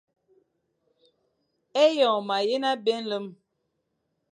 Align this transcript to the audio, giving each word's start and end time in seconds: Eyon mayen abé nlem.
Eyon 1.83 2.19
mayen 2.27 2.63
abé 2.71 2.93
nlem. 3.01 3.25